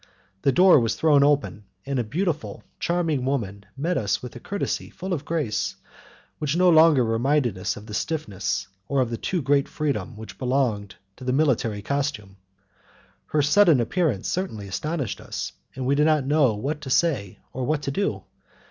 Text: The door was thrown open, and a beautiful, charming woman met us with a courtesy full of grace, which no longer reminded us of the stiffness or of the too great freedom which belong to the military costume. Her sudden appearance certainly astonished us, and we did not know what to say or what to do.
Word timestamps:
The 0.41 0.51
door 0.51 0.79
was 0.79 0.95
thrown 0.95 1.23
open, 1.23 1.65
and 1.85 1.99
a 1.99 2.03
beautiful, 2.03 2.63
charming 2.79 3.23
woman 3.23 3.65
met 3.77 3.99
us 3.99 4.23
with 4.23 4.35
a 4.35 4.39
courtesy 4.39 4.89
full 4.89 5.13
of 5.13 5.25
grace, 5.25 5.75
which 6.39 6.57
no 6.57 6.71
longer 6.71 7.05
reminded 7.05 7.55
us 7.55 7.77
of 7.77 7.85
the 7.85 7.93
stiffness 7.93 8.67
or 8.87 8.99
of 8.99 9.11
the 9.11 9.17
too 9.17 9.43
great 9.43 9.67
freedom 9.69 10.17
which 10.17 10.39
belong 10.39 10.89
to 11.17 11.23
the 11.23 11.31
military 11.31 11.83
costume. 11.83 12.37
Her 13.27 13.43
sudden 13.43 13.79
appearance 13.79 14.27
certainly 14.27 14.67
astonished 14.67 15.21
us, 15.21 15.53
and 15.75 15.85
we 15.85 15.93
did 15.93 16.05
not 16.07 16.25
know 16.25 16.55
what 16.55 16.81
to 16.81 16.89
say 16.89 17.37
or 17.53 17.63
what 17.65 17.83
to 17.83 17.91
do. 17.91 18.23